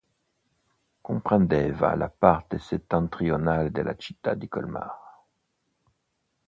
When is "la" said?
1.93-2.09